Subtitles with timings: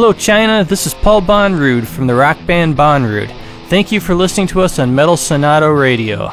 [0.00, 0.62] Hello, China.
[0.62, 3.34] This is Paul Bonrude from the rock band Bonrude.
[3.66, 6.30] Thank you for listening to us on Metal Sonato Radio.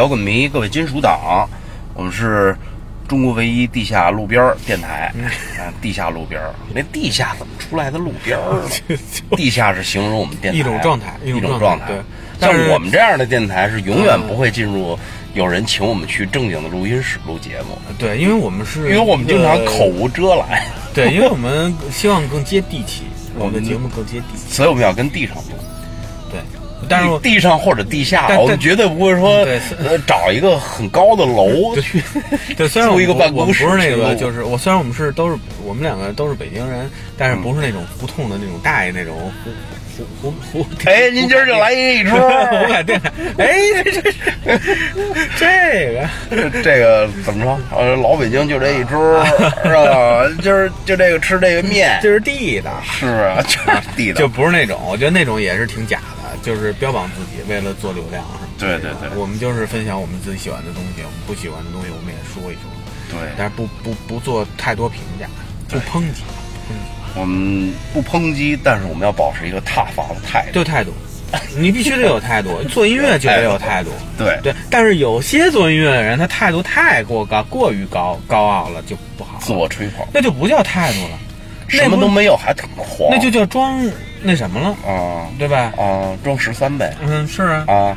[0.00, 1.46] 摇滚迷，各位金属党，
[1.92, 2.56] 我们是
[3.06, 5.12] 中国唯一地下路边儿电台，
[5.58, 8.96] 啊，地下路边儿，那地下怎么出来的路边儿了？
[9.36, 11.96] 地下是形容我们电台一种状态一一种状状态对
[12.40, 14.98] 像我们这样的电台是永远不会进入
[15.34, 20.62] 有人请我们去正经的录音室录节目，对，因为我们是，因为我们经常口无遮拦，
[20.94, 23.02] 对，因为我们希望更接地气，
[23.38, 24.48] 我们的节目更接地气。
[24.48, 25.42] 所以我们要跟地上录。
[26.90, 29.46] 对，但是地地上或者地下，我们绝对不会说
[30.06, 32.02] 找一个很高的楼去。
[32.56, 39.32] 对，虽然我租一个们办公室不是那个，就是我虽然我们是都是我们两个都是北京人，但是不是那种胡同的那种大爷那种
[39.96, 40.66] 胡胡胡胡。
[40.88, 43.54] 哎，您今儿就来一桌，我敢电台，哎，
[43.84, 44.12] 这这
[45.38, 47.58] 这个这个怎么说？
[47.78, 48.90] 呃，老北京就这一出，
[49.62, 50.24] 是吧？
[50.42, 54.18] 今儿就这个吃这个面，这是地道，是啊，就是地道。
[54.18, 58.24] 就不是那种，我觉得那种也是挺假的，就是标榜自己为了做流量。
[58.58, 59.08] 对对对。
[59.16, 62.62] 我们就是分享我们自己喜欢的东西，我们不喜欢的东西我们也说一说，
[63.10, 65.26] 对，但是不不不做太多评价，
[65.68, 66.22] 不抨击，
[67.14, 70.52] 我们不抨击，但是我们要保持一个踏伐的态度。
[70.52, 70.92] 对态度，
[71.56, 73.90] 你必须得有态度， 做音乐就得有态度。
[74.18, 74.38] 对。
[74.42, 79.40] 对，但是有些做音乐的人，他态度太过高，过于高高傲了，就不好了。
[79.40, 81.18] 自我吹捧，那就不叫态度了，
[81.68, 83.82] 什么都没有还挺狂，那就叫装
[84.22, 85.72] 那什么了，啊对吧？
[85.76, 87.96] 啊装十三呗嗯，是啊，啊。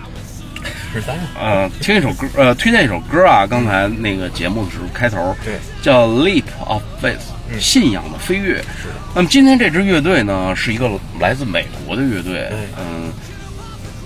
[0.94, 1.16] 十三。
[1.40, 3.46] 呃，听一首歌，呃，推荐一首歌啊。
[3.48, 7.18] 刚才那个节目的时候开头，对，叫《Leap of Faith》，
[7.60, 8.58] 信仰的飞跃。
[8.81, 8.94] 是的。
[9.16, 10.90] 那么今天这支乐队呢，是一个
[11.20, 12.48] 来自美国的乐队。
[12.78, 13.12] 嗯，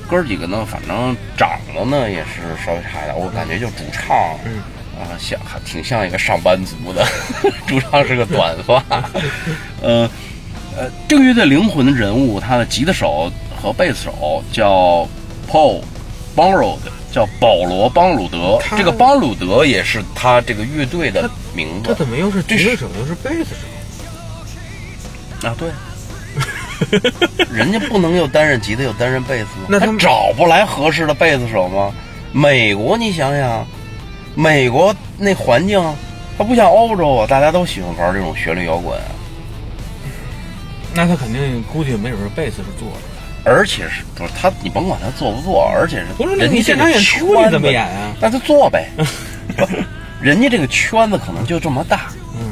[0.08, 4.58] 哥儿几个呢，反正长得呢也是稍微差一点，我感觉就主唱，嗯，
[4.98, 7.06] 啊，像还挺像一个上班族的，
[7.68, 8.82] 主唱是个短发。
[9.84, 10.10] 呃
[10.78, 13.32] 呃，这个乐队灵魂人物，他的吉他手
[13.62, 15.08] 和贝斯手叫
[15.52, 15.82] Paul。
[16.36, 16.78] Bonrod，
[17.12, 21.90] 叫保罗·邦鲁德，这个邦鲁德也是他这个乐队的名字。
[21.90, 23.56] 他怎么又是吉他手又是贝斯
[25.42, 25.48] 手？
[25.48, 25.68] 啊，对，
[27.52, 29.66] 人家不能又担任吉他又担任贝斯吗？
[29.68, 31.92] 那他找不来合适的贝斯手吗？
[32.32, 33.66] 美国，你想想，
[34.36, 35.84] 美国那环境，
[36.38, 38.96] 他不像欧洲啊，大家都喜欢玩这种旋律摇滚。
[40.98, 43.00] 那他肯定估计没准是贝斯是做的。
[43.46, 44.52] 而且是不是他？
[44.62, 48.14] 你甭管他做不做，而且是不是人家现场演出你怎么演啊？
[48.20, 48.90] 那就做呗。
[50.20, 52.52] 人家这个圈子可能就这么大，嗯，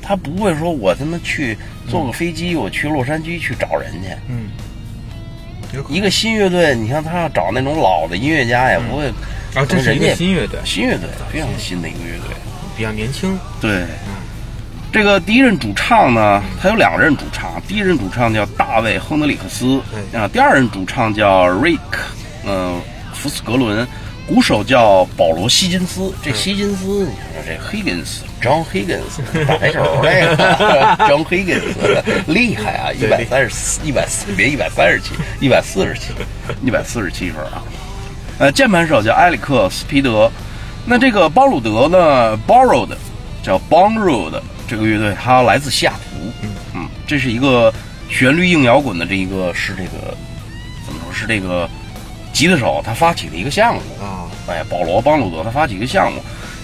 [0.00, 1.58] 他不会说我他妈去
[1.88, 4.50] 坐个飞机，我去洛杉矶去找人去，嗯。
[5.88, 9.08] 一个新乐队，你像他要找那种老的音乐家，也不会。
[9.54, 12.36] 啊，这是一个新乐队，新乐队非常新的一个乐队，
[12.76, 13.36] 比较年轻。
[13.60, 13.86] 对。
[14.90, 17.60] 这个第一任主唱呢，他有两任主唱。
[17.68, 19.80] 第一任主唱叫大卫·亨德里克斯，
[20.12, 22.06] 啊，第二任主唱叫瑞克，
[22.46, 22.80] 嗯，
[23.12, 23.86] 福斯格伦。
[24.26, 26.12] 鼓手叫保罗·希金斯。
[26.22, 31.62] 这希金斯，你看这 Higgins，John Higgins，打球那个 John Higgins，
[32.26, 32.92] 厉害啊！
[32.92, 36.12] 一百三十四，一百四，别一百三十七，一百四十七，
[36.62, 37.62] 一百四十七分啊。
[38.38, 40.30] 呃，键盘手叫埃里克·斯皮德。
[40.84, 42.94] 那这个包鲁德呢，Borrowed，
[43.42, 44.38] 叫 Borrowed。
[44.68, 46.50] 这个乐队它来自西雅图，嗯。
[46.74, 47.72] 嗯，这是一个
[48.08, 50.14] 旋律硬摇滚的这一个是这个
[50.86, 51.68] 怎么说是这个
[52.32, 53.80] 吉他手他发起的一个项目。
[54.00, 56.20] 啊，哎，保罗·邦鲁德他发起一个项目，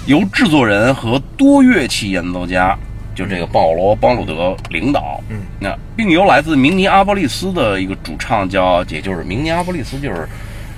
[0.06, 2.78] 由制作人和多乐器演奏家
[3.14, 10.28] 就这个保罗·邦鲁德领导，嗯，那并由来自明尼阿波利斯的一个主唱叫，也就是明尼阿波利斯就是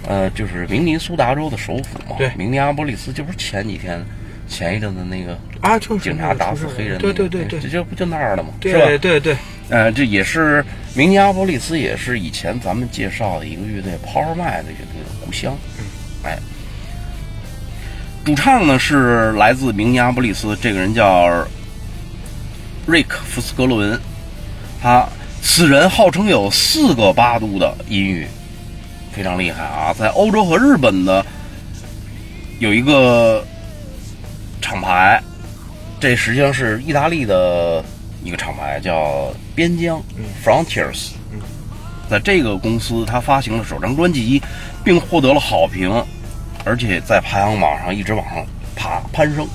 [0.06, 4.04] 呃就是明尼苏达州的首府嘛，对，明尼阿波利斯这不是前几天。
[4.48, 8.50] 前一阵子那个啊，就是警察打死黑人，对对对对，这就不就那儿了吗？
[8.62, 8.86] 是吧？
[9.00, 9.36] 对对，
[9.68, 10.64] 呃，这也是
[10.94, 15.56] 明尼阿波利斯，也是以前咱们介绍的一个乐队 Power Man 的乐队的故乡。
[16.22, 16.38] 哎，
[18.24, 21.28] 主唱呢是来自明尼阿波利斯，这个人叫
[22.86, 24.00] 瑞克·福斯格伦，
[24.80, 25.06] 他
[25.42, 28.26] 此人号称有四个八度的音域，
[29.12, 29.92] 非常厉害啊！
[29.92, 31.26] 在欧洲和日本的
[32.60, 33.44] 有一个。
[34.66, 35.22] 厂牌，
[36.00, 37.84] 这实际上是意大利的
[38.24, 40.02] 一个厂牌，叫边疆
[40.44, 41.10] （Frontiers）。
[42.10, 44.42] 在这个公司，他发行了首张专辑，
[44.82, 46.04] 并获得了好评，
[46.64, 48.44] 而且在排行榜上一直往上
[48.74, 49.46] 爬攀升。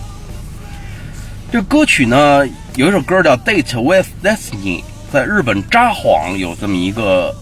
[1.52, 4.80] 这歌曲呢，有一首歌叫《Date with Destiny》，
[5.12, 7.36] 在日本札幌有这么一个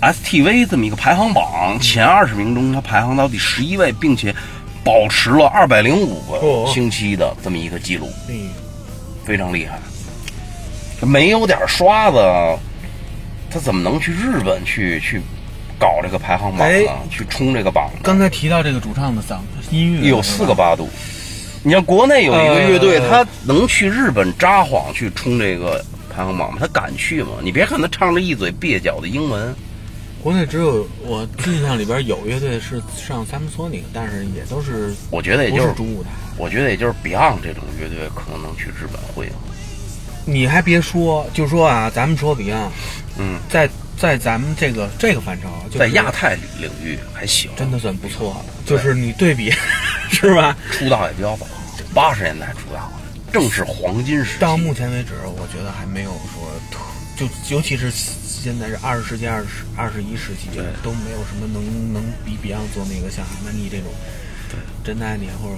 [0.00, 4.34] STV 这么一个排行榜前二十名中，它排行到第十一位，并且。
[4.82, 8.08] 保持了二百零五个星期的这么一个记录，
[9.24, 9.78] 非常厉害。
[11.06, 12.18] 没有点刷子，
[13.50, 15.20] 他怎么能去日本去去
[15.78, 16.92] 搞这个排行榜呢？
[17.10, 17.90] 去冲这个榜？
[18.02, 19.38] 刚才提到这个主唱的嗓
[19.70, 20.88] 音乐有四个八度。
[21.62, 25.84] 你像国内有一个乐队，他能去日本札幌去冲这个
[26.14, 26.58] 排行榜吗？
[26.58, 27.32] 他敢去吗？
[27.42, 29.54] 你别看他唱着一嘴蹩脚的英文。
[30.22, 36.10] 国内只有我印象里边有乐队是上 Samsonic，但是也都是我觉得也就是主舞台。
[36.36, 39.30] 我觉得也就是 Beyond 这种乐队可能能去日本会。
[40.26, 42.68] 你还别说，就说啊，咱们说 Beyond，
[43.18, 45.48] 嗯，在在咱们这个这个范畴，
[45.78, 48.44] 在亚太领域还行，真的算不错了。
[48.66, 49.50] 就是你对比，
[50.10, 50.54] 是吧？
[50.70, 51.46] 出道也比较早，
[51.94, 52.92] 八十年代出道，
[53.32, 54.38] 正是黄金时。
[54.38, 56.78] 到目前为止，我觉得还没有说特，
[57.16, 57.90] 就尤其是。
[58.42, 60.48] 现在是二十世纪二十二十一世纪，
[60.82, 63.92] 都没有什么能能比 Beyond 做那个像韩曼尼这种，
[64.48, 65.56] 对，真的爱你或者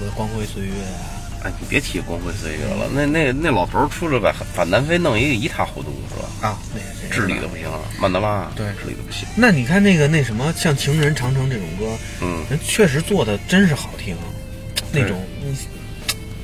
[0.00, 1.22] 我的光辉岁月啊。
[1.44, 6.48] 哎，你别提光辉岁月了，那那那老头出来把把南非弄一个一塌糊涂是吧？
[6.48, 9.28] 啊，那治理的不行了，曼德拉对治理的不行。
[9.36, 14.16] 那你看那个那什么像《情人长城》这种歌，嗯，人确实做的真是好听，
[14.90, 15.54] 那种你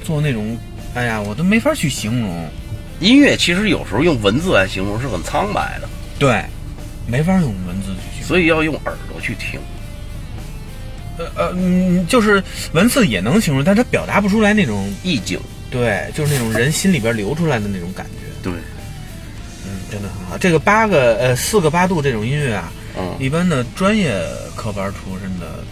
[0.05, 0.57] 做那种，
[0.95, 2.49] 哎呀，我都没法去形容。
[3.01, 5.89] 音乐其实有时候用文字来形容是很苍白的，
[6.19, 6.45] 对，
[7.07, 8.29] 没法用文字去形容。
[8.29, 9.59] 所以要用耳朵去听。
[11.19, 12.43] 呃呃，嗯，就是
[12.73, 15.39] 文字也能形容，但它表达不出来那种，意境，
[15.71, 18.53] 对，就是那种人心里边流出来的那种感觉，对，
[19.67, 20.39] 嗯，真的很好。
[20.39, 24.15] 这个八个呃四个八度这种音乐啊，嗯，一般的专业
[24.55, 25.63] 科班出身的，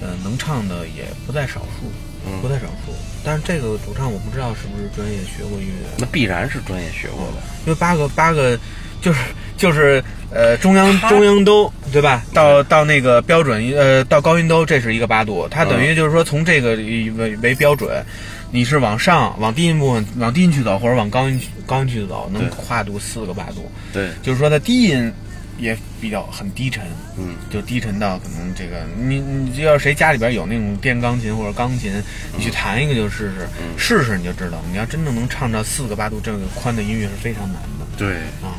[0.00, 1.90] 呃，能唱的也不在少数，
[2.26, 2.40] 嗯。
[2.42, 2.92] 不在少数。
[3.26, 7.42] 但是这个主唱我不知道是不是专业学过音乐，那必然是专业学过的。
[7.66, 8.56] 因为八个八个
[9.02, 9.18] 就是
[9.56, 10.00] 就是
[10.32, 12.22] 呃中央中央兜对吧？
[12.32, 18.00] 到到那个标准呃到高音兜这是一个八度，它等于就是说从这个以为为标准，
[18.52, 25.12] 你是往上往低音部分往低音去走，或者往高音高音去走，能跨度四个八度，对，就是说它低音
[25.58, 26.84] 也比较很低沉，
[27.18, 31.92] 嗯，就低沉到可能这个你你要是谁家里边有那种电钢琴或者钢琴，
[32.36, 37.86] 你去弹一个就试试，嗯试试你就知道，你要真正能唱到四个八度这个宽的音乐是非常难的。
[37.96, 38.54] 对啊。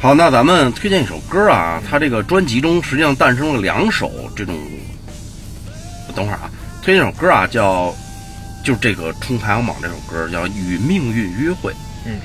[0.00, 4.56] 好，那咱们推荐一首歌啊，它这个专辑中实际上诞生了两首这种。
[6.14, 6.50] 等会儿啊，
[6.82, 7.94] 推荐一首歌啊，叫
[8.64, 11.70] 就是这个冲排行榜这首歌叫《与命运约会》。
[12.06, 12.18] 嗯。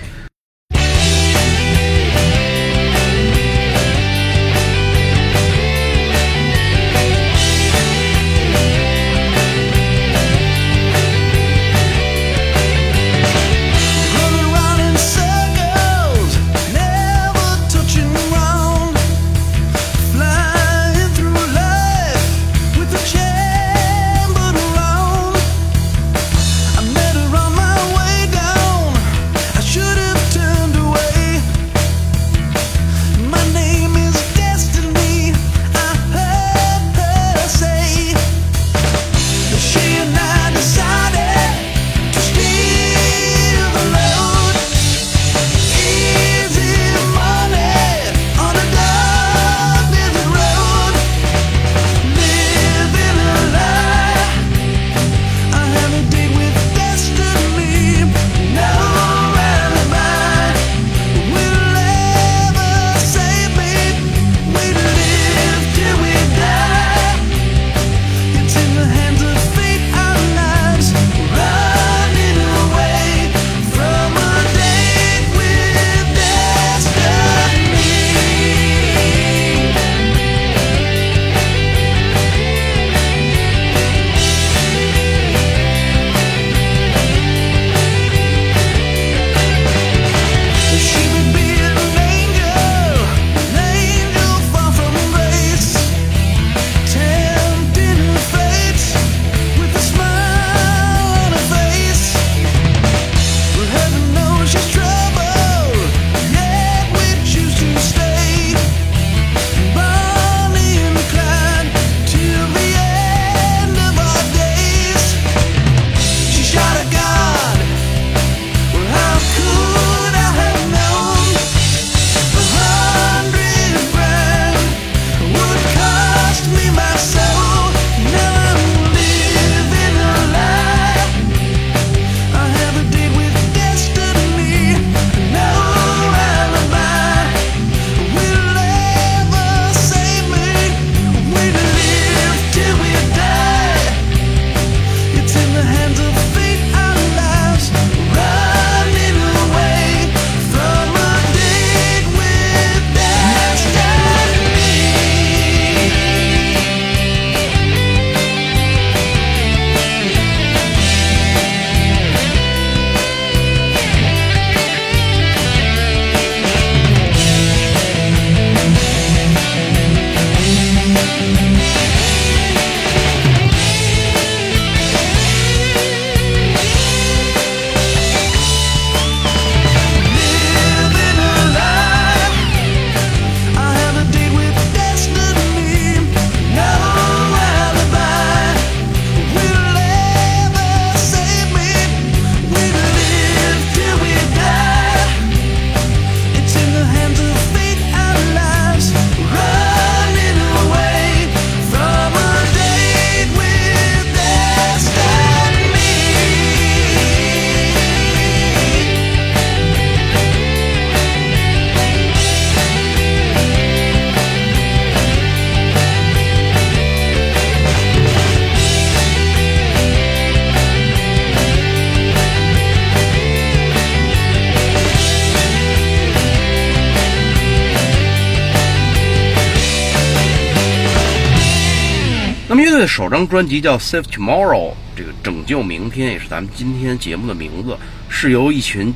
[232.86, 237.76] 的首张专辑叫《Save Tomorrow》，这个拯救明天也是咱们今天节目的名字，
[238.10, 238.94] 是由一群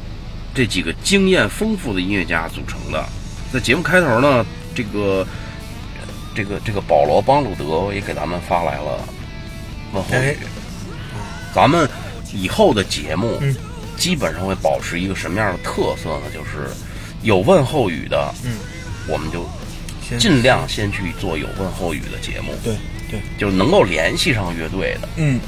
[0.53, 3.03] 这几个经验丰富的音乐家组成的。
[3.51, 5.25] 在节目开头呢，这个
[6.35, 9.03] 这个这个保罗·邦鲁德也给咱们发来了
[9.91, 10.37] 问候哎语。
[11.51, 11.89] 咱们
[12.31, 13.55] 以后的节目，嗯
[13.97, 16.25] 基本上会保持一个什么样的特色呢？
[16.31, 16.69] 就是
[17.23, 18.53] 有问候语的，嗯，
[19.07, 19.49] 我们就
[20.19, 22.75] 尽量先去做有问候语的节目，对
[23.09, 25.09] 对，就是能够联系上乐队的。
[25.17, 25.39] 嗯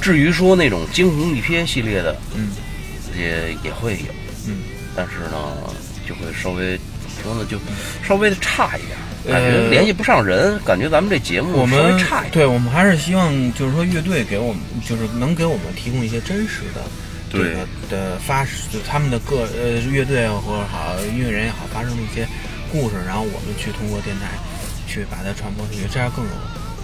[0.00, 2.52] 至于说那种惊鸿一瞥系列的，嗯
[3.18, 4.14] 也也会有，
[4.46, 4.56] 嗯，
[4.96, 5.56] 但是呢，
[6.08, 7.58] 就会稍微怎么说呢，就
[8.02, 8.96] 稍微的差一点，
[9.34, 12.32] 感呃觉联系不上人，感觉咱们这节目我稍微们差一点。
[12.32, 16.80] 对我们还是希望就是说乐队给我们就是能给我们提供一些真实的
[17.30, 22.26] 这对个的发就他们的个呃乐队或者好音乐人也好发生的一些
[22.72, 24.30] 故事，然后我们去通过电台
[24.88, 26.30] 去把它传播出去，这样更有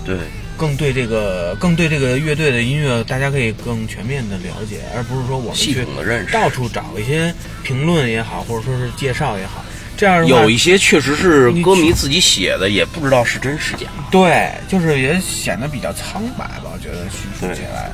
[0.06, 0.16] 对
[0.56, 9.62] 更对这个更对这个乐队的音乐，大家可以更全面的了解，而不是说我们系去统的认识，到处找一些评论也好，或者说是介绍也好，
[9.96, 13.86] 这样的话有一些确实是歌迷自己写的，也不知道是真是假。
[14.10, 17.90] 对，就是也显得比较苍白吧，我觉得叙述起来。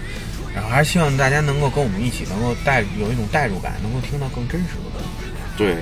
[0.54, 5.33] 然后还是希望大家能够跟我们一起，能够带有一种代入感，能够听到更真实的东西。
[5.57, 5.73] 对，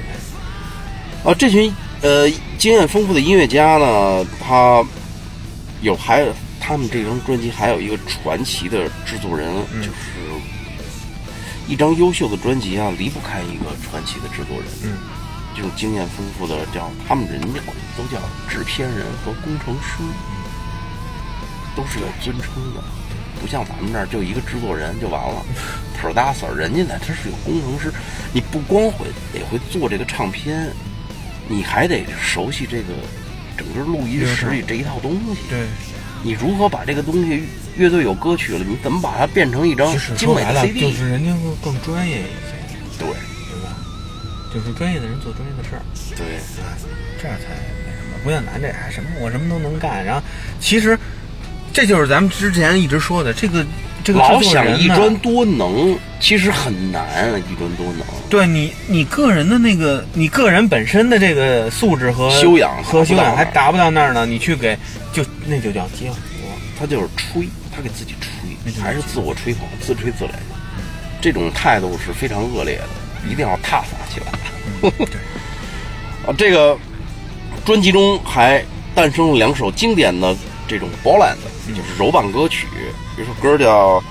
[1.25, 4.83] 啊，这群呃经验丰富的音乐家呢，他
[5.83, 10.21] 有还有他们这张专辑还有一个传奇的制作人，嗯就是
[11.67, 14.67] 一张优秀的专辑啊，离不开一个传奇的制作人。
[14.83, 14.99] 嗯，
[15.55, 17.61] 这种经验丰富的叫他们人家
[17.97, 20.03] 都叫制片人和工程师，
[21.77, 22.83] 都是有尊称的。
[23.41, 25.43] 不像咱们这儿就一个制作人就完了
[25.99, 27.91] ，producer，人家呢他是有工程师，
[28.35, 30.71] 你不光会得会做这个唱片，
[31.49, 32.93] 你还得熟悉这个
[33.61, 35.43] 整个录音室里这一套东西。
[35.51, 35.67] 对，
[36.23, 37.45] 你如何把这个东西，
[37.77, 40.81] 乐队有歌曲了，你怎么把它变成一张精美的说白了，CD？
[40.81, 42.57] 就是人家会更专业一些，
[42.99, 43.77] 对对吧？
[44.55, 45.83] 就是专业的人做专业的事儿，
[46.17, 46.73] 对啊，
[47.21, 47.45] 这样才
[47.85, 48.19] 那什么。
[48.25, 50.23] 不像咱这还什么我什么都能干，然后
[50.59, 50.99] 其实
[51.73, 53.65] 这就是咱们之前一直说的这个
[54.03, 58.07] 这个老想一专多能，其实很难啊，一专多能。
[58.29, 64.77] 对你，你个人的那个，你个人本身的这个素质和修养和修养还达达不到那儿呢，你去给
[65.13, 66.17] 就那就叫接活。
[66.79, 70.31] 他就是吹，他给自己吹，还是自我吹捧、自吹自擂，
[71.21, 72.85] 这种态度是非常恶劣的，
[73.31, 74.91] 一定要踏伐起来。
[74.91, 75.07] 对，
[76.27, 76.79] 啊，这个
[77.67, 80.35] 专辑中还诞生了两首经典的
[80.67, 81.37] 这种 ballad，
[81.69, 82.67] 就是柔板歌曲，
[83.21, 84.03] 有首歌叫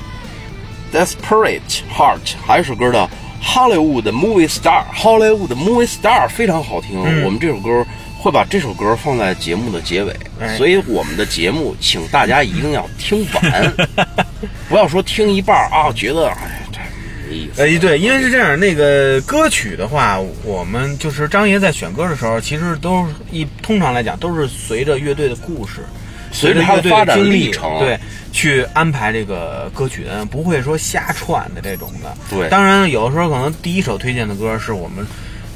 [0.95, 3.07] 《Desperate Heart》，还有一首歌叫
[3.43, 7.03] 《Hollywood Movie Star》，Hollywood Movie Star 非常好听。
[7.03, 7.83] 嗯我们这首歌
[8.19, 13.73] 会把这首歌放在节目的结尾，哎所以我们的节目请大家一定要听完，
[14.69, 16.79] 不要说听一半啊，觉得哎这
[17.27, 17.63] 没意思。
[17.63, 25.83] 呃，对，因为是这样，那个歌曲的话，我们就是张爷在选歌的时候，其实都是一通常来讲都是随着乐队的故事，
[26.31, 27.99] 随着着乐队它的发展经历历程对，
[28.31, 32.15] 去安排这个歌曲的，不会说瞎串的这种的。
[32.29, 35.05] 对当然有的时候可能第一首推荐的歌是我们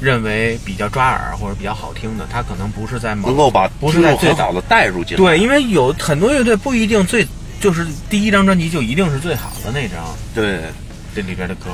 [0.00, 5.22] 认为比较抓耳或者比较好听的，它可能不是在某能够把不是在最好众很好的带入进来。
[5.22, 7.26] 对，因为有很多乐队不一定最
[7.60, 10.60] 就是第一张专辑就一定是最好的那张对，
[11.14, 11.70] 这里边的歌。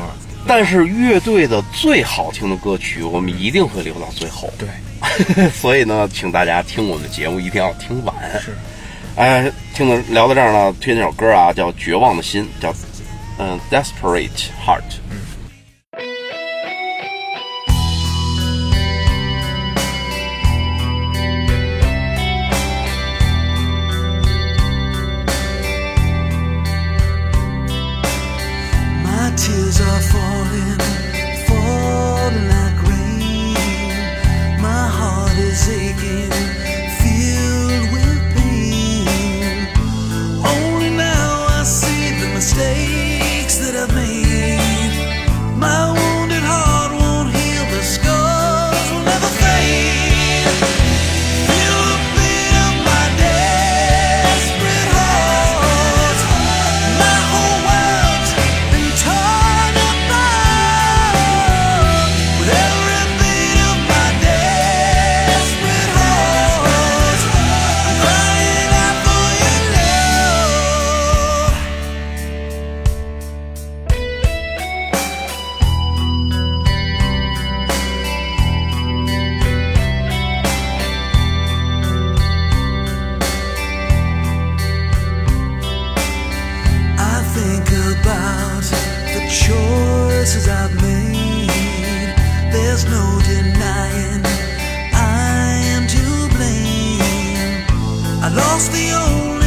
[0.47, 4.51] 但是乐队的最好听的歌曲，我们一定会留到最后。
[4.57, 4.69] 对，
[5.53, 8.15] 所以呢，请大家听我们的节目一定要听完。
[8.41, 8.57] 是，
[9.17, 12.73] 哎，听到聊到这儿呢，推荐首歌啊，叫《绝望的心》，叫
[13.39, 14.81] 嗯《Desperate Heart》。
[98.35, 99.40] Lost the only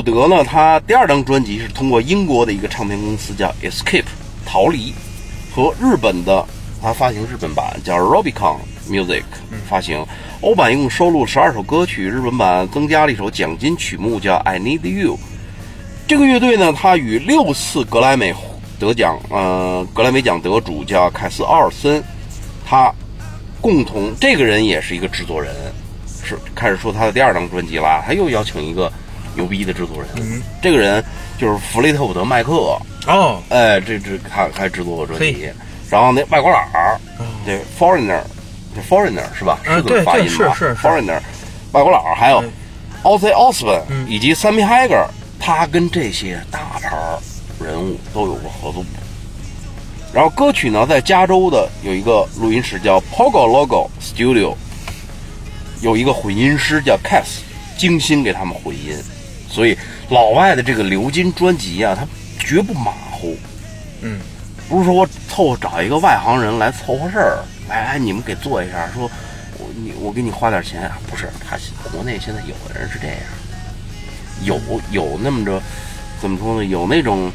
[0.00, 4.06] 伍德呢，他第二张专辑是通过英国的一个唱片公司叫 Escape
[4.46, 4.94] 逃离，
[5.54, 6.42] 和日本的
[6.80, 8.56] 他发行日本版叫 Robicon
[8.88, 9.24] Music
[9.68, 10.02] 发行，
[10.40, 15.18] 欧版一共收录十二首歌曲，日本版增加了一首奖金曲目叫 I Need You。
[16.08, 18.34] 这个乐队呢，他与六次格莱美
[18.78, 22.02] 得奖，呃，格莱美奖得主叫凯斯·奥尔森，
[22.66, 22.90] 他
[23.60, 25.54] 共同这个人也是一个制作人，
[26.24, 28.90] 是开始说他的第二张专辑啦，他又邀请一个
[29.34, 31.02] 牛逼的制作人，这个人
[31.38, 35.48] 就是弗雷特伍德·麦克，哦，哎，这这他还制作过专辑，
[35.88, 36.98] 然后那外国佬儿，
[37.46, 38.20] 这 Foreigner，
[38.74, 39.58] 这 Foreigner 是吧？
[39.66, 41.20] 嗯是这么发音吧对对是是是？Foreigner，
[41.72, 42.50] 外国佬儿还有嗯。
[43.02, 44.06] Ozzy Osbourne 嗯。
[44.08, 45.06] 以及 Sammy Hagar，
[45.38, 47.18] 他跟这些大牌儿
[47.64, 48.84] 人物都有过合作。
[50.12, 54.54] 然后歌曲呢，在加州的有一个录音室叫 Pogo Logo Studio，
[55.80, 57.38] 有一个混音师叫 Cass，
[57.78, 58.98] 精心给他们混音，
[59.50, 59.76] 所以
[60.08, 62.06] 老外的这个流金专辑啊，他
[62.38, 63.36] 绝不马虎。
[64.02, 64.18] 嗯，
[64.68, 69.10] 不是说我凑合找一个外行人来凑合事儿，来来你们给做一下，说
[69.58, 71.58] 我你我给你花点钱啊，不是，他
[71.90, 73.16] 国内现在有的人是这样，
[74.44, 74.58] 有
[74.90, 75.60] 有那么着，
[76.20, 76.64] 怎么说呢？
[76.64, 77.30] 有那种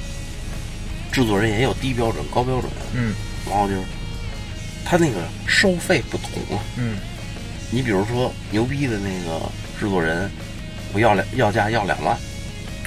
[1.11, 3.13] 制作人也有低标准高标准，嗯，
[3.47, 3.81] 然后就是
[4.83, 6.63] 他那个收费不同啊。
[6.77, 6.97] 嗯，
[7.69, 9.39] 你比如说牛逼的那个
[9.79, 10.31] 制作人，
[10.95, 12.17] 我要两要价要两万，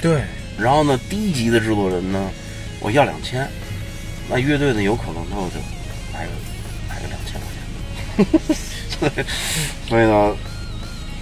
[0.01, 0.23] 对，
[0.57, 2.31] 然后呢低级的制作人呢，
[2.79, 3.47] 我要两千，
[4.27, 5.59] 那乐队呢有可能就就
[6.11, 6.31] 来个
[6.89, 9.25] 来个两千块钱，
[9.87, 10.35] 所以呢，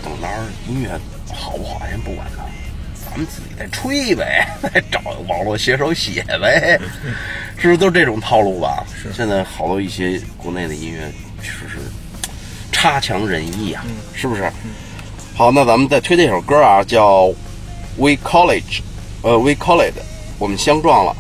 [0.02, 0.30] 等到
[0.70, 0.98] 音乐
[1.36, 2.46] 好不好先不管它，
[3.06, 6.80] 咱们自己再吹呗，再找网络写手写呗，
[7.60, 8.86] 是不是都这种套路吧？
[8.96, 11.80] 是现在好多一些国内的音乐确实是
[12.72, 14.50] 差强人意啊，是不是？
[15.38, 17.26] 好，那咱们再推荐一首歌啊，叫
[17.96, 18.62] 《We College》，
[19.22, 19.92] 呃，《We College》，
[20.40, 21.16] 我们相撞了。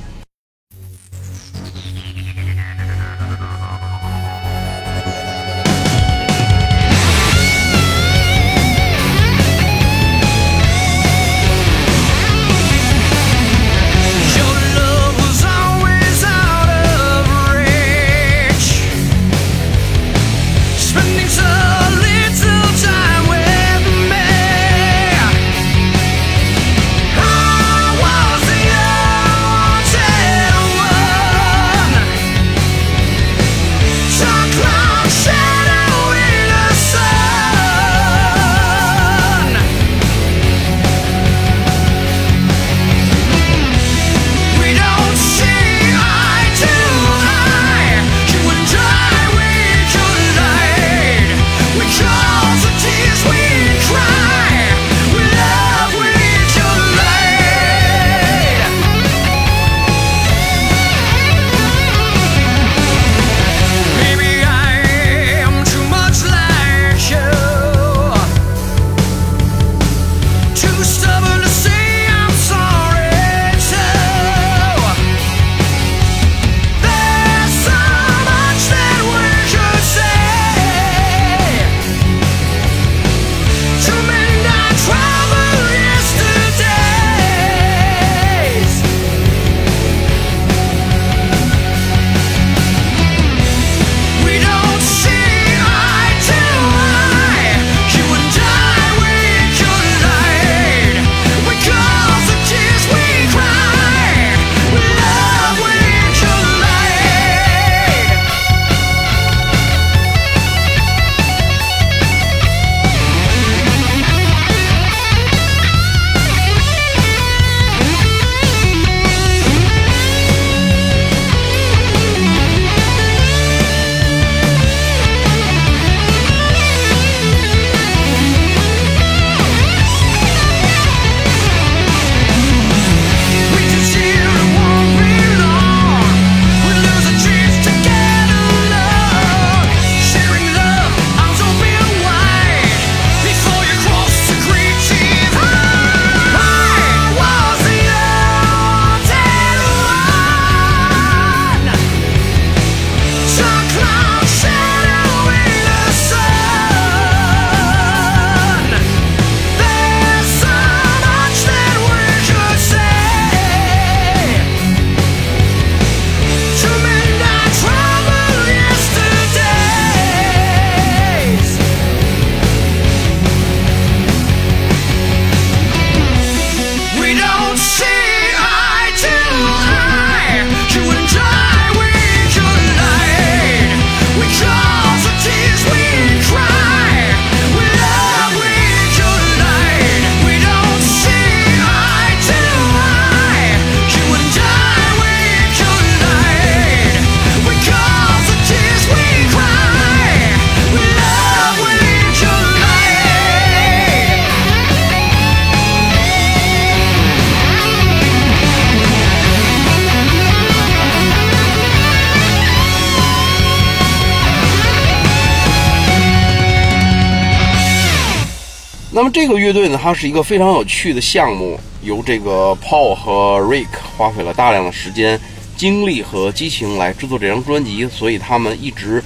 [218.97, 225.19] 那么这个乐队呢，它是一个非常有趣的项目，由这个 Paul 和 Rick 花费了大量的时间、
[225.55, 229.03] 精力和激情来制作这张专辑，所以他们一直，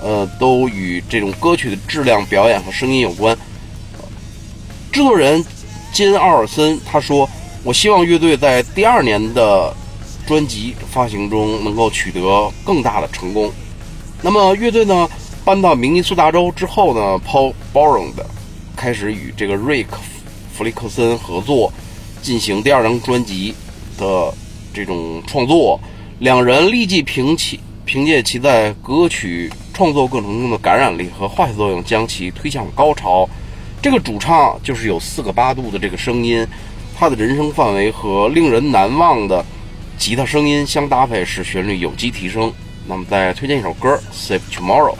[0.00, 3.36] 呃，都与这种歌曲的质量、表演和声音有关。
[4.92, 5.44] 制作人
[5.92, 7.28] 金奥尔森他说
[7.64, 9.74] ：“我希望乐队在第二年的
[10.28, 13.52] 专辑发行中能够取得更大的成功。”
[14.22, 15.10] 那么乐队呢
[15.44, 18.14] 搬到明尼苏达州之后呢，Paul Borland
[18.78, 19.96] 开始与这个瑞克·
[20.56, 21.72] 弗利克森合作，
[22.22, 23.52] 进行第二张专辑
[23.98, 24.32] 的
[24.72, 25.80] 这种创作。
[26.20, 33.28] 两人立即凭其凭借其在歌曲创作过程中的感染力和化学作用将其推向高潮。
[33.82, 36.46] 这个主唱就是有四个八度的这个声音，
[36.96, 39.44] 他的人声范围和令人难忘的
[39.98, 42.52] 吉他声音相搭配，使旋律有机提升。
[42.86, 44.94] 那么再推荐一首歌《Save Tomorrow》。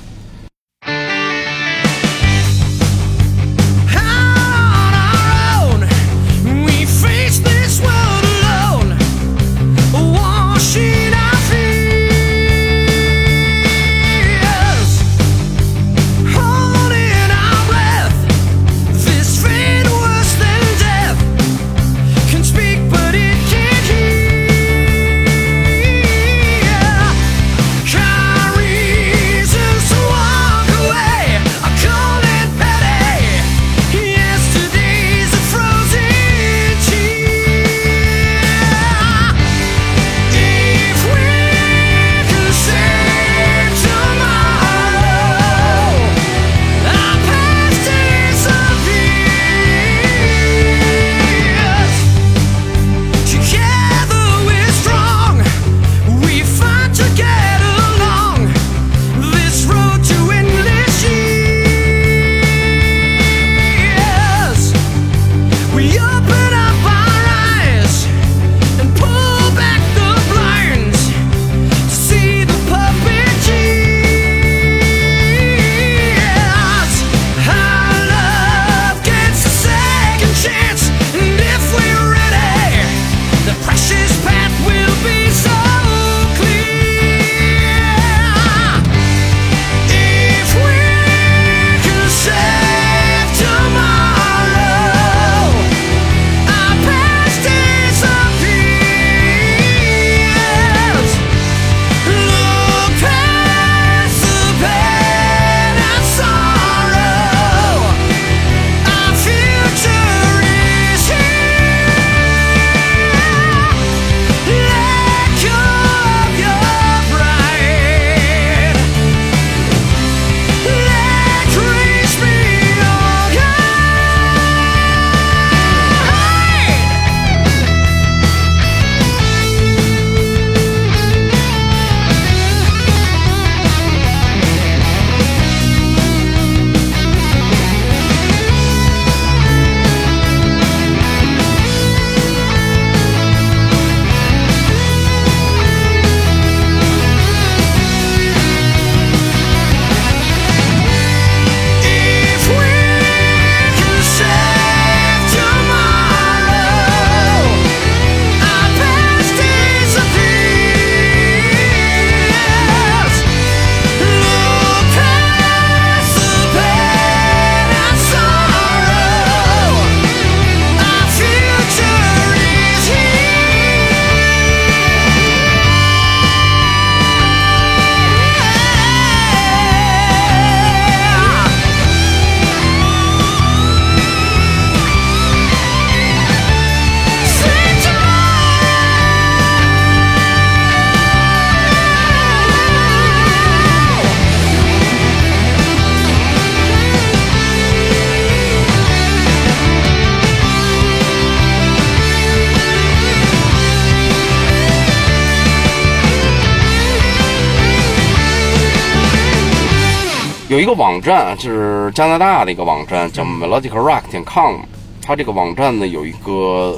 [210.59, 214.57] 有一个网站就是加拿大的一个网站，叫 melodicalrock 点 com。
[215.01, 216.77] 它这个网站呢有一个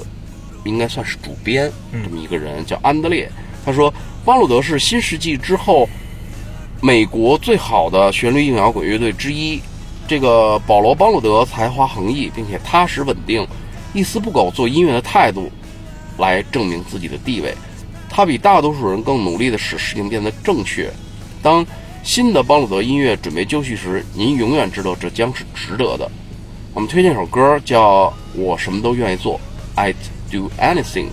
[0.65, 3.27] 应该算是主编这么一个人叫安德烈。
[3.65, 3.91] 他说，
[4.23, 5.89] 巴鲁德是新世纪之后
[6.83, 9.59] 美国最好的旋律硬摇滚乐队之一。
[10.07, 13.49] 这个保罗·邦鲁德才华横溢，并且踏实稳定，
[13.95, 15.51] 一丝不苟做音乐的态度，
[16.19, 17.55] 来证明自己的地位。
[18.11, 20.93] 他比大多数人更努力地使事情变得正确。
[21.41, 21.65] 当
[22.03, 26.11] 新的邦鲁德音乐准备就绪时，您永远知道这将是值得的。
[26.75, 29.39] 我们推荐一首歌，叫《我什么都愿意做》
[29.81, 29.95] ，I'd
[30.31, 31.09] do anything。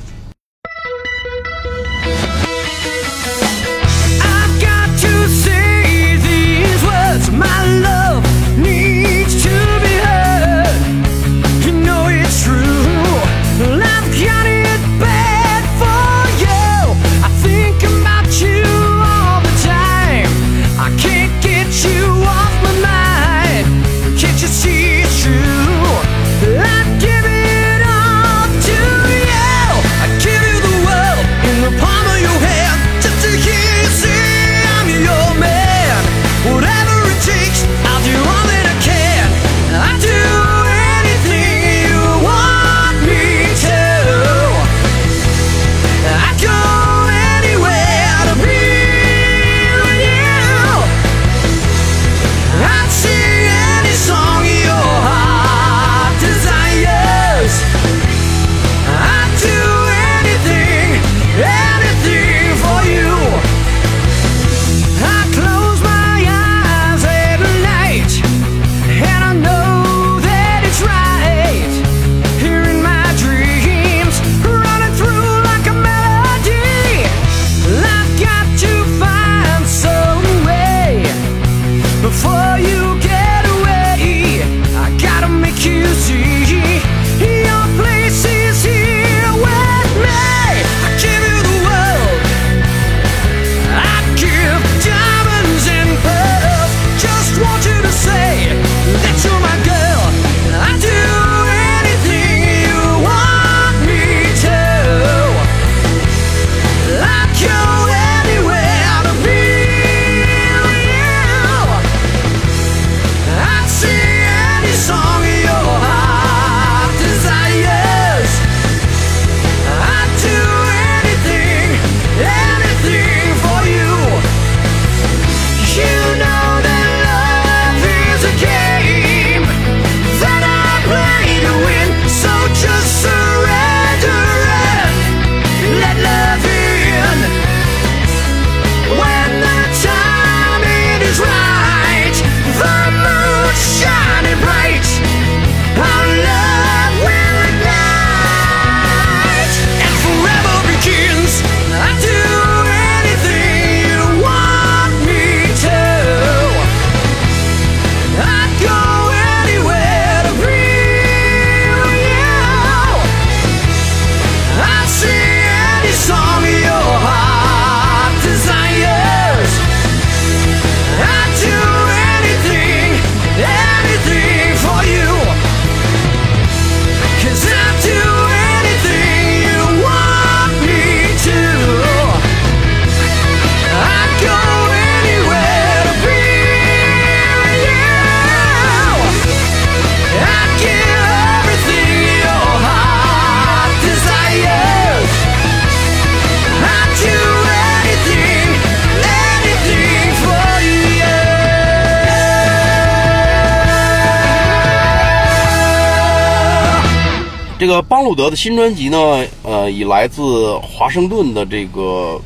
[207.78, 208.98] 个邦鲁德的新专辑呢，
[209.44, 212.20] 呃，以来自华盛顿的这个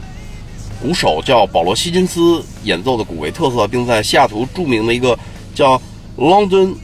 [0.81, 5.17] 鼓手叫保罗·希金斯演奏的鼓为特色，并在西雅图著名的一个
[5.53, 5.79] 叫
[6.17, 6.75] London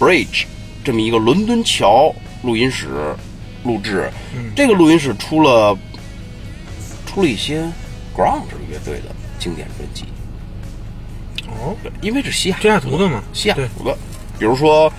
[0.00, 0.44] Bridge
[0.82, 3.14] 这么一个伦敦桥录音室
[3.62, 4.10] 录制。
[4.54, 5.76] 这个录音室出了
[7.04, 7.60] 出了一些
[8.16, 10.04] grunge 乐队的经典专辑，
[11.46, 13.22] 哦，因为是西雅西雅图的嘛。
[13.34, 13.94] 西雅图的，
[14.38, 14.90] 比如说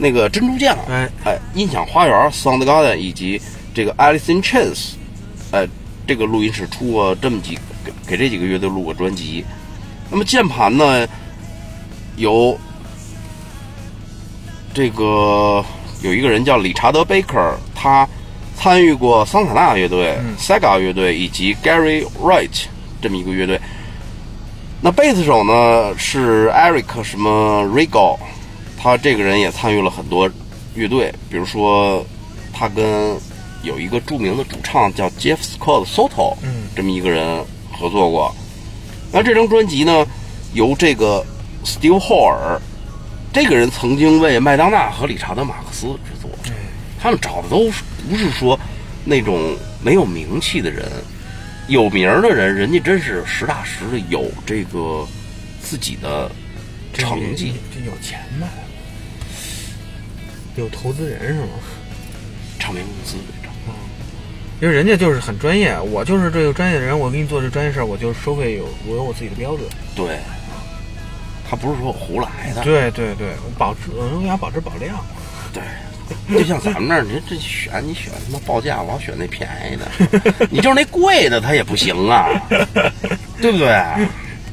[0.00, 3.40] 那个珍珠酱，哎哎，音响花园 Sound Garden 以及
[3.74, 4.92] 这个 Alice in Chains，
[5.52, 5.68] 哎，
[6.06, 9.44] 这个录音室出过这么几给给这几个乐队录过专辑。
[10.10, 11.06] 那么键盘呢，
[12.16, 12.58] 有
[14.72, 15.62] 这个
[16.02, 18.08] 有一个人叫理查德·贝克，他
[18.56, 22.64] 参与过桑塔纳乐队、Sega 乐队以及 Gary Wright
[23.02, 23.60] 这么一个乐队。
[24.80, 28.18] 那贝斯手呢是 Eric 什么 Rigo，
[28.82, 30.28] 他这个人也参与了很多
[30.74, 32.02] 乐队，比如说
[32.50, 33.14] 他跟
[33.62, 38.34] 有一个著名的主唱叫 Jeff Scott Soto，嗯，这么一个人合作过。
[39.12, 40.06] 那这张专辑呢，
[40.54, 41.22] 由这个
[41.62, 42.58] Steve 霍尔
[43.34, 46.30] 这个人曾经为麦当娜和理查德马克思制作，
[46.98, 47.70] 他们找的都
[48.08, 48.58] 不是说
[49.04, 50.90] 那种没有名气的人，
[51.68, 55.06] 有名儿的人，人家真是实打实的有这个
[55.62, 56.30] 自己的
[56.94, 57.52] 成绩。
[57.74, 58.48] 这有钱吧？
[60.56, 61.48] 有投资人是吗？
[62.58, 63.54] 唱片公司这种
[64.60, 69.66] 因为人家就是很专业，我就是这个专业的人，我给你做这专业事儿，我就收费有我有我自己的标准。
[69.96, 70.18] 对，
[71.48, 75.02] 他不是说我胡来的，对对对，我保质，我要保质保量。
[75.50, 75.62] 对，
[76.38, 82.28] 就像咱们这儿，你这选你选他妈报价，我要选那便宜的， 你就是那贵的，他也不行啊，
[83.40, 83.66] 对不对？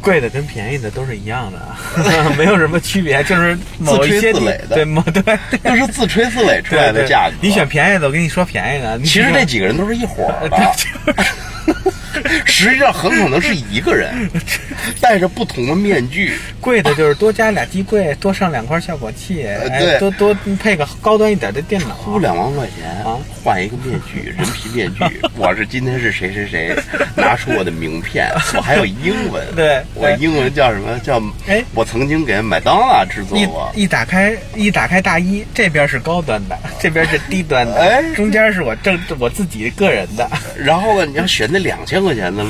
[0.02, 1.60] 贵的跟便宜的都是一样的，
[2.38, 5.22] 没有什么区别，就是某一些自吹自擂的对某对
[5.64, 7.36] 就是自吹自擂出来的价格。
[7.41, 9.00] 你选便宜的，我跟你说便宜的。
[9.00, 11.93] 其实这几个人都是一伙儿的，
[12.45, 14.30] 实际上很可能是一个人，
[15.01, 16.38] 戴着不同的面具。
[16.60, 21.97] 贵的就是多加俩机柜，多上两块效果器，哎对多多配个高端一点的电脑。
[22.03, 25.03] 出两万块钱啊换一个面具，人皮面具。
[25.36, 26.76] 我是今天是谁谁谁，
[27.16, 29.43] 拿出我的名片，我还有英文。
[29.55, 30.97] 对我英文叫什么？
[30.99, 33.72] 叫哎我曾经给麦当娜制作过。
[33.76, 40.30] 一打开一打开大衣，这边是高端的，这边是低端的，哎中间是我正我自己个人的。
[40.58, 42.45] 然后呢，你要选那两千块钱的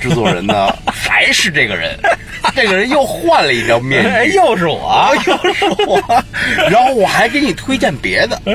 [0.00, 1.98] 制作人呢， 还是这个人，
[2.54, 4.86] 这个人又换了一张面哎，具，又是我。
[4.86, 6.00] 啊，， 又是我，
[6.70, 8.54] 然后我还给你推荐别的，哎，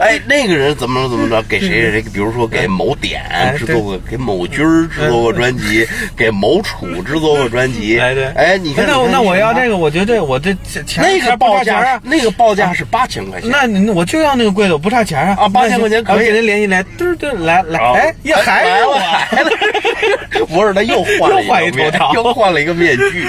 [0.00, 5.86] 哎，那个人怎么怎么着，给谁谁谁，比如说给某点哎制作过，给某军儿制作过专辑，
[6.16, 8.00] 给某楚制作过专辑。
[8.00, 11.60] 哎对哎，你看，那那我要这个，我觉得我这钱那个报。
[11.60, 13.50] 价那个报价是八千块钱。
[13.50, 15.36] 那你我就要那个贵的，我不差钱啊！
[15.40, 23.26] 啊8000块钱可以我给人联系来，对对，来来，啊哎，也还来了是我，来了， 不是他又换了一个面又换了一个面具，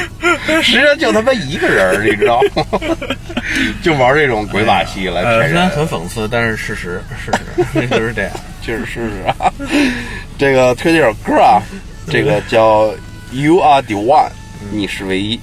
[0.63, 2.65] 实际上就他妈一个人，你知道吗？
[3.83, 7.32] 就玩这种鬼把戏来虽然人，很讽刺，但是事实，事
[7.74, 8.32] 实就是这样。
[8.62, 9.52] 确实是啊。
[10.38, 11.62] 这个推这首歌啊，
[12.10, 12.86] 这个叫《
[13.32, 14.30] You Are the One》，
[14.72, 15.40] 你是唯一。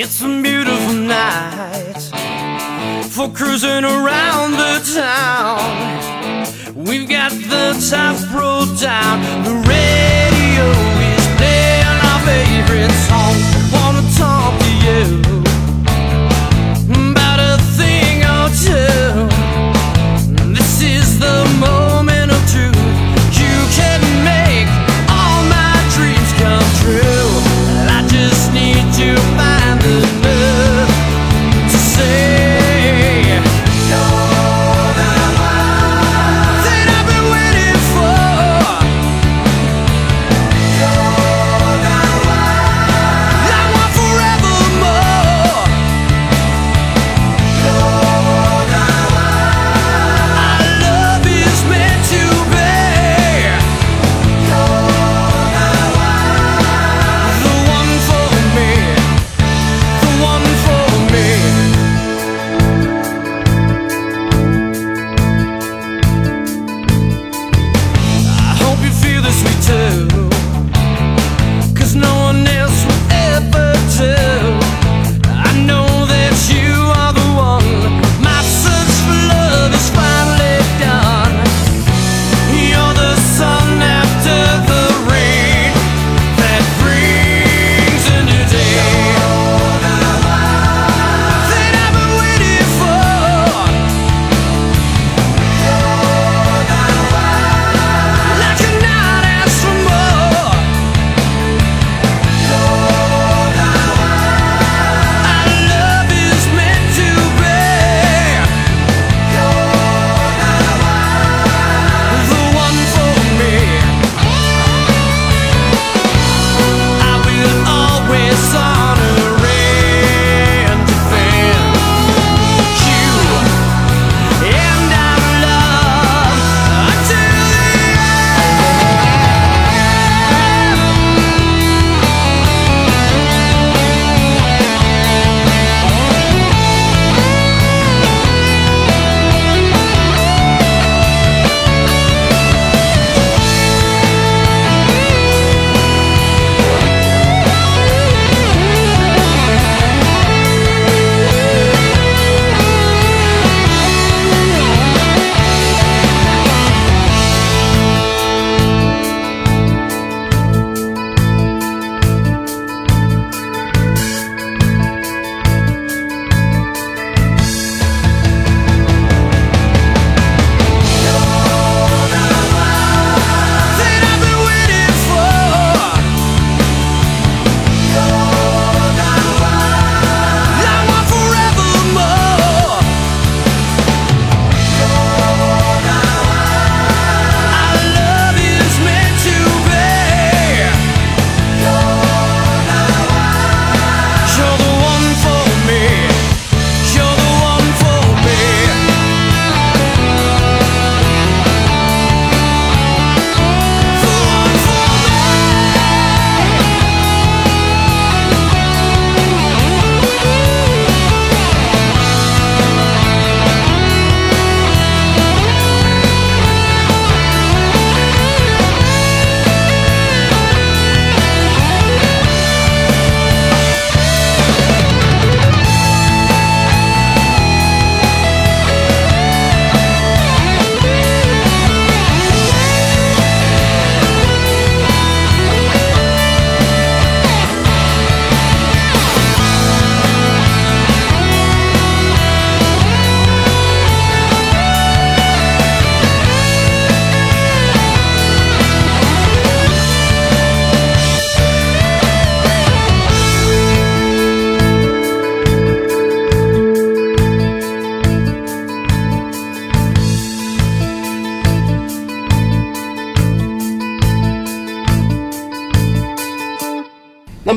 [0.00, 2.00] It's a beautiful night
[3.10, 5.58] for cruising around the town.
[6.74, 9.20] We've got the top rolled down.
[9.42, 10.70] The radio
[11.02, 11.21] is playing our
[12.83, 13.32] it's all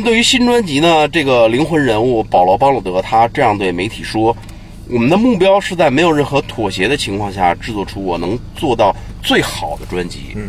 [0.06, 4.34] 对于新专辑呢，这个灵魂人物保罗·邦鲁德他这样对媒体说
[4.88, 10.48] ：“我们的目标是在没有任何妥协的情况下制作出我能做到最好的专辑。”嗯，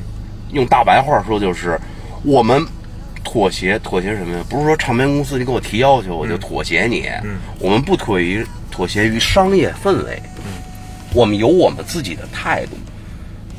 [0.51, 1.75] 用大白话说就是，
[2.21, 2.63] 我们
[3.23, 4.37] 妥协，妥协什么？
[4.37, 4.45] 呀？
[4.47, 7.37] 不是说唱片公司你给我提要求我就妥协你，嗯。
[7.59, 10.61] 我们不妥于妥协于商业氛围，嗯。
[11.15, 12.77] 我们有我们自己的态度，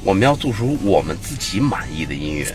[0.04, 2.46] 我们要做出我们自己满意的音乐，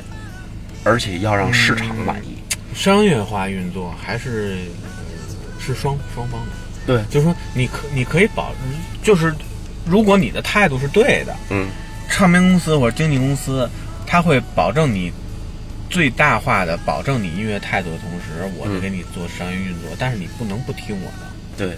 [0.85, 2.32] 而且要让市场满意。
[2.73, 6.51] 商业化运作还是呃是双双方的，
[6.85, 8.51] 对，就是说你可你可以保，
[9.01, 9.33] 就是
[9.85, 11.67] 如果你的态度是对的，嗯，
[12.09, 13.69] 唱片公司或者经纪公司，
[14.05, 15.11] 他会保证你
[15.89, 21.27] 最大化的保证你音乐态度的同时，我是嗯给你做商业运作，但是你不能不听我的。
[21.57, 21.77] 对。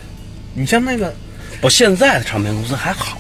[0.58, 1.14] 你像那个，
[1.60, 3.20] 我现在的唱片公司还好，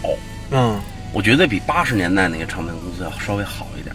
[0.51, 0.79] 嗯，
[1.11, 3.93] 我觉得比八十年代那个唱片公司要稍微好一点。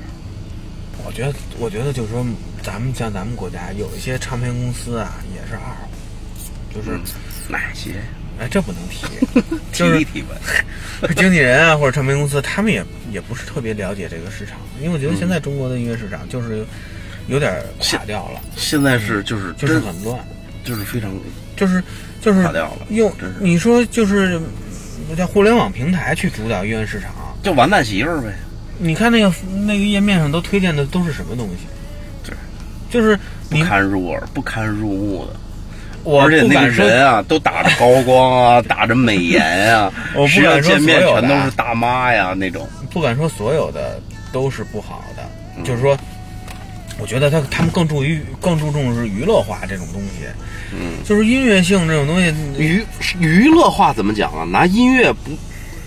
[1.06, 2.22] 我觉得我觉得就是说，
[2.62, 5.88] 咱们像咱们国家有一些唱片公司啊，也是二号，
[6.74, 7.00] 就是、嗯，
[7.48, 7.94] 哪些？
[8.38, 9.06] 哎，这不能提，
[9.70, 10.34] 提就是一提吧。
[11.16, 16.64] 经纪人啊或者唱片公司，他们也也不是特别了解这个市场，因为我觉得现在中国的音乐市场就是
[17.28, 20.18] 有点垮掉了，现在是就是就是很乱，
[20.64, 21.10] 就是非常
[21.54, 21.82] 就是
[22.20, 24.40] 就是垮掉了用你说就是
[25.10, 28.32] 嗯叫互联网平台去主导音乐市场，就完蛋媳妇儿呗。
[28.78, 29.30] 你看那个
[29.66, 31.66] 那个页面上都推荐的都是什么东西？
[32.90, 33.18] 对，就是
[33.48, 35.36] 不堪入耳、不堪入目的，
[36.02, 42.68] 我而且那个人啊，都打着高光啊，打着美颜啊， 我不敢说见面全都是大妈呀那种。
[42.90, 44.00] 不敢说所有的
[44.32, 45.22] 都是不好的，
[45.56, 45.96] 嗯就是说，
[46.98, 50.26] 我觉得他他们更注于更注重是娱乐化这种东西，
[50.72, 52.84] 嗯，就是音乐性这种东西，娱
[53.18, 54.44] 娱乐化怎么讲啊？
[54.44, 55.30] 拿音乐不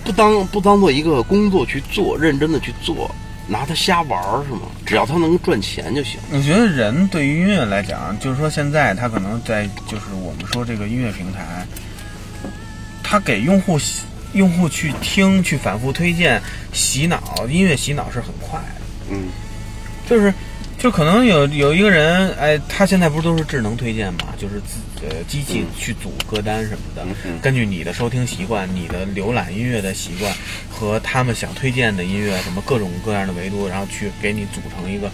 [0.05, 3.13] 不当不当做一个工作去做，认真的去做，
[3.47, 4.61] 拿它瞎玩儿是吗？
[4.85, 6.19] 只要它能赚钱就行。
[6.31, 11.65] 我觉得人对于音乐来讲，就是说现在他可能在就是我们说这个音乐平台，
[13.03, 16.41] 他给用户洗用户去听、去反复推荐、
[16.71, 18.81] 洗脑，音乐洗脑是很快的。
[19.11, 19.27] 嗯
[20.09, 20.33] 就是，
[20.77, 27.05] 就可能有有一个人，哎，他现在不是都是智能推荐嘛，就是自呃机器去组歌单什么的，
[27.41, 30.33] 根据你的收听习惯、你的浏览音乐的习惯
[30.83, 35.09] 和他们想推荐的音乐什么各种各样的维度，然后去给你组成一个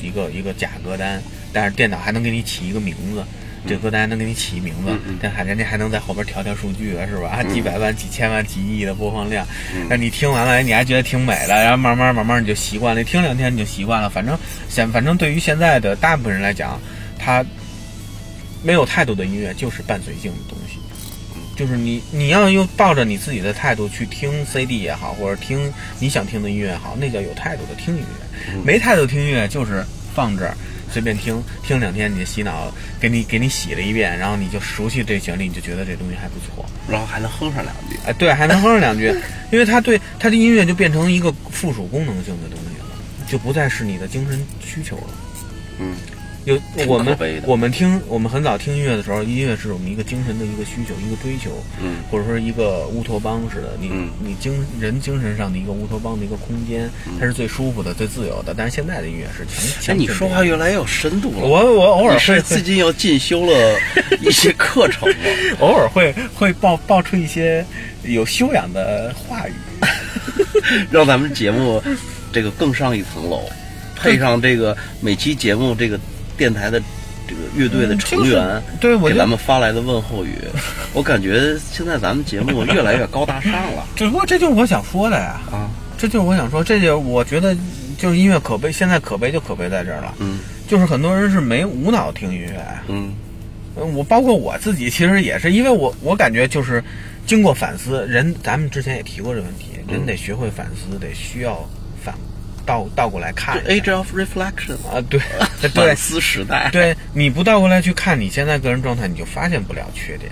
[0.00, 1.20] 一个一个假歌单，
[1.52, 3.24] 但是电脑还能给你起一个名字。
[3.64, 4.90] 这歌单还能给你起一名字
[5.20, 7.28] 但还人家还能在后边调调数据啊，是吧？
[7.28, 14.10] 啊，几百万、几千万、几亿的播放量，嗯那你听完了，哎你还觉得挺美的，然后慢慢慢慢你就习惯了，你听两天你就习惯了。
[14.10, 14.36] 反正
[14.68, 16.76] 现反正对于现在的大部分人来讲，
[17.20, 17.44] 他
[18.64, 20.71] 没有太多的音乐就是伴随性的东西，
[21.62, 28.62] 就是你你要用抱着你自己的态度去听 CD 也好，或者听你想听的音乐也好，那叫有态度的听音乐。
[28.64, 30.56] 没态度听音乐就是放这儿。
[30.90, 32.68] 随便听听两天，你就洗脑，
[33.00, 36.66] 给你给你洗了一遍，然后你就熟悉这旋律，你就觉得这东西还不错。
[36.88, 37.96] 然后还能哼上两句。
[38.04, 39.14] 哎，对，还能哼上两句，
[39.52, 42.86] 因为它对它的音乐就变成一个附属功能性的东西了，
[43.28, 45.04] 就不再是你的精神需求了。
[45.78, 45.94] 嗯，
[46.44, 47.16] 有我们
[47.46, 56.90] 我们听我们很早听音乐的时候，音乐是我们一个精神的一个需求，一个追求，嗯或者说一个乌托邦似的，你、嗯你精人精神上的一个乌托邦的一个空间，
[57.20, 58.52] 它是最舒服的、最自由的。
[58.56, 59.46] 但是现在的音乐是
[59.80, 61.46] 强哎，你说话越来越有深度了。
[61.46, 63.78] 我我偶尔是会最近又进修了
[64.20, 65.14] 一些课程吗？
[65.60, 67.64] 偶尔会会爆爆出一些
[68.02, 69.52] 有修养的话语。
[70.90, 71.82] 让咱们节目
[72.32, 73.48] 这个更上一层楼，
[73.96, 75.98] 配上这个每期节目这个
[76.36, 76.80] 电台的
[77.28, 80.36] 这个乐队的成员，对我给咱们发来的问候语，
[80.92, 85.70] 我感觉现在咱们节目越来越高大上了 只不过这就是我想说的呀，啊！
[85.96, 87.56] 这就是我想说，这就我觉得
[87.96, 93.12] 就是音乐可悲，现在可悲就可悲在这儿了，嗯就是很多人是没无脑听音乐，嗯
[93.76, 96.82] 嗯我包括我自己，其实也是，因为我我感觉就是
[97.26, 101.81] 经过反思，人咱们之前也提过这个问题，嗯人得学会反思，得需要反
[102.64, 105.20] 倒倒过来看，Age of Reflection，啊，对
[105.62, 110.30] 对反思时代，对，你不倒过来去看你现在个人状态，你就发现不了缺点。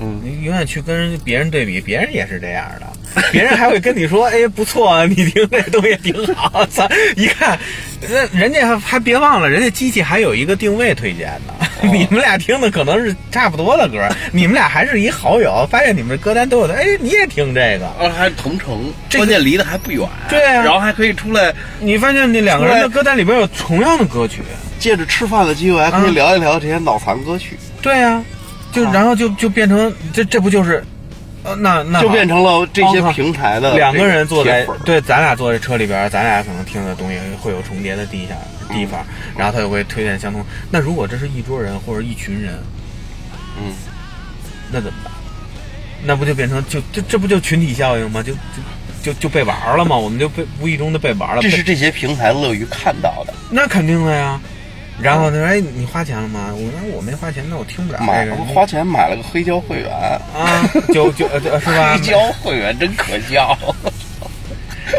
[0.00, 7.56] 嗯，你永远去跟别人对比，别人也是这样的， 别人还会跟你说：“哎，不错啊， 你听这东西挺好。”操，一看，
[8.08, 11.61] 那人家还还别忘了，人家机器还有一个定位推荐呢。
[11.90, 20.62] 你们俩听的可能是差不多的歌， 你们俩还是一好友，发现你们歌单都有的，哎，你也听这个，啊，还同城，关键离得还不远，对啊。
[20.62, 24.42] 然后还可以出来你发现那两个人的歌单里边有同样的歌曲，
[24.78, 27.58] 借着吃饭的机会，还可以啊聊一聊这些脑残歌曲。
[27.80, 28.22] 对呀、
[28.72, 28.90] 就啊。
[28.92, 30.82] 然后就就变成这这不就是
[31.44, 38.34] 呃，那那就变成了这些平台的两个人坐在对，咱俩坐在车里边，咱俩可能听的东西会有重叠的地下
[38.72, 39.06] 地方，嗯
[39.38, 40.44] 然后他就会推荐相同。
[40.70, 42.54] 那如果这是一桌人或者一群人，
[43.58, 43.72] 嗯，
[44.70, 45.12] 那怎么办？
[46.04, 48.22] 那不就变成就这这不就群体效应吗？
[48.22, 48.38] 就就
[49.02, 49.96] 就就被玩了吗？
[49.96, 51.42] 我们就被无意中的被玩了。
[51.42, 53.32] 这是这些平台乐于看到的。
[53.50, 54.40] 那肯定的呀。
[55.00, 58.36] 然后他说：“哎，你花钱了吗？”我说：“我没花钱，那我听不了买这个。
[58.36, 59.90] 花钱买了个黑胶会员，
[60.36, 60.62] 啊，
[60.92, 61.26] 就就
[61.58, 62.00] 是吧 黑？
[62.00, 63.58] 胶会员真可笑。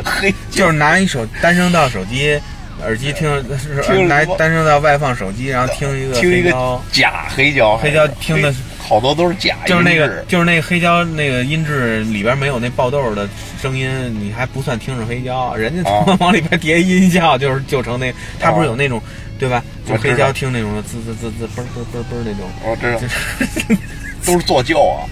[0.03, 2.38] 黑 就是拿一手单声道手机
[2.84, 3.69] 耳机听，是
[4.03, 4.36] 拿听什么？
[4.38, 13.27] 单声道外放手机，然后听一个听一个假黑胶，黑胶听的好多都是假就是那个就是那个黑胶那个音质里边没有那爆豆的
[13.61, 19.01] 声音，你还不算听着黑胶，人家他妈啊往里边叠音效，就是就成那，他不是有那种
[19.39, 19.63] 对吧？
[19.88, 22.99] 就黑胶听那种滋滋滋滋嘣嘣嘣嘣那种，我知道。
[22.99, 23.77] 就，是。
[24.25, 25.03] 都是做旧啊，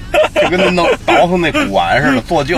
[0.41, 2.57] 就跟那弄倒腾那古玩似的做旧。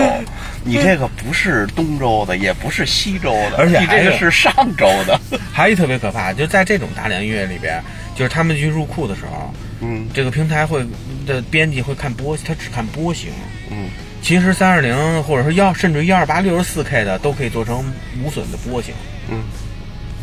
[0.64, 5.20] 你这个不是东周的，也不是西周的，而且你这个还是上周的。
[5.52, 7.82] 还有一特别可怕，就在这种大量音乐里边，
[8.16, 10.84] 就是他们去入库的时候，嗯这个平台会
[11.26, 13.30] 的编辑会看波，他只看波形。
[13.70, 13.88] 嗯，
[14.22, 17.84] 其实三二零或者说幺甚至幺二八六十四 K 的都可以做成
[18.22, 18.94] 无损的波形，
[19.30, 19.42] 嗯，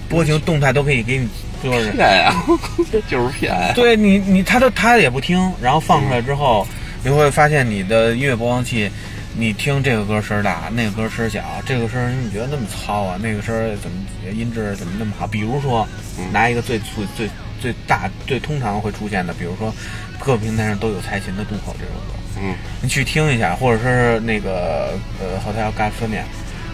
[0.10, 1.28] 波形动态都可以给你
[1.62, 1.92] 做成。
[1.92, 2.34] 骗呀，
[3.08, 3.74] 就是骗呀。
[3.76, 6.68] 对你你他都他也不听，然后放出来之后，
[7.04, 8.90] 你会发现你的音乐播放器，
[9.38, 13.98] 你听这个歌声大，那个歌声小，这个声你觉得那么糙啊，那个声怎么
[14.32, 15.26] 音质怎么那么好？
[15.26, 15.88] 比如说，
[16.34, 17.30] 拿一个最最最
[17.62, 19.74] 最大最通常会出现的，比如说
[20.20, 26.24] 各个平台上都有蔡琴的《渡口》这首歌，嗯，你去听一下，或者是那个呃 Hotel California，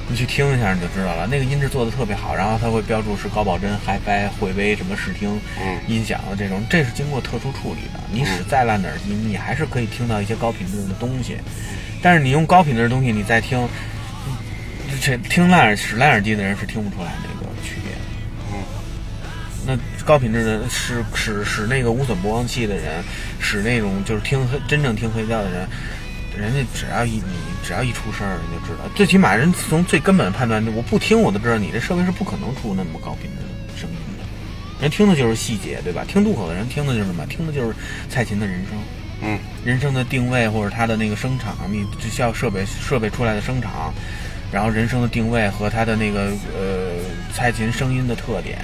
[0.09, 5.77] 你去听一下你就知道了，那个音质做的特别好，然后它会标注是高保真、HiFi、惠威什么视听、嗯。
[5.87, 7.99] 音响的这种，这是经过特殊处理的。
[8.11, 11.37] 你使再烂的耳机，你还是可以听到一些高品质的东西，
[12.01, 13.67] 但是你用高品质的东西你再听，
[15.01, 17.91] 这听烂耳使烂耳机的人是听不出来这个区别。
[18.53, 18.63] 嗯，
[19.65, 23.03] 那高品质的使使使那个无损播放器的人，
[23.39, 25.67] 使那种就是听黑真正听黑胶的人，
[26.37, 27.33] 人家只要一你
[27.63, 28.87] 只要一出声儿，人就知道。
[28.95, 34.23] 最起码人从最根本判断，我不听我都知道你这设备是不可能出那么高品质的声音的。
[34.81, 36.05] 人听的就是细节，对吧？
[36.07, 37.25] 听渡口的人听的就是什么？
[37.25, 37.75] 听的就是
[38.07, 38.77] 蔡琴的人声。
[39.21, 43.93] 嗯，人声的定位或者它的那个声场，你只需要设备设备出来的声场，
[44.51, 46.93] 然后人声的定位和它的那个呃
[47.33, 48.59] 蔡琴声音的特点，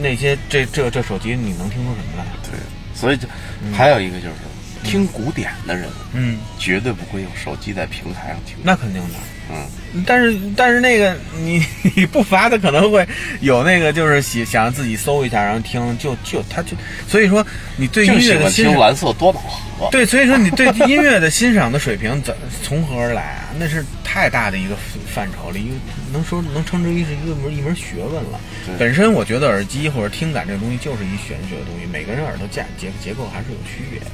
[0.00, 2.24] 那些这这这手机你能听出什么来？
[2.42, 2.58] 对，
[2.94, 3.28] 所以就
[3.72, 4.34] 还有一个就是
[4.82, 8.56] 听古典的人嗯，绝对不会用手机在平台上听。
[8.62, 9.14] 那肯定的。
[9.50, 11.62] 嗯，但是但是那个你
[11.94, 13.06] 你不乏的可能会
[13.40, 16.76] 有那个就是想想自己搜一下然后听就就他就
[17.06, 17.44] 所以说
[17.76, 19.88] 你对音乐的欣赏蓝色多瑙河。
[19.92, 23.44] 对，所以说你对音乐的欣赏的水平怎从何而来啊？
[23.58, 24.76] 那是太大的一个
[25.12, 25.74] 范畴了，一个
[26.12, 28.40] 能说能称之为是一个门一门学问了。
[28.78, 34.06] 本身我觉得耳机或者听感这个东西就是一玄学的东西，每个人耳朵架结结构还是有区别的。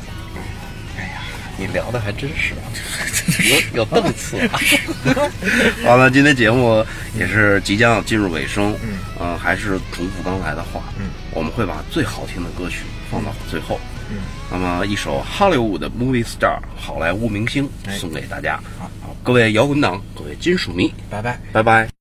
[1.60, 2.54] 你聊的还真是。
[2.56, 2.64] 啊，
[3.72, 4.58] 有有档次啊。
[5.84, 6.84] 好了，今天节目
[7.14, 12.78] 也是即将要进入尾声，嗯，呃，还是重复刚才的话，嗯，我们会把最好听的歌曲
[13.10, 13.78] 放到最后，
[14.10, 14.16] 嗯，
[14.50, 18.90] 那么一首 Hollywood 的 Movie Star 好莱坞明星哎送给大家，好，
[19.22, 21.38] 各位摇滚党，各位金属迷，拜拜。
[21.52, 21.99] 拜拜。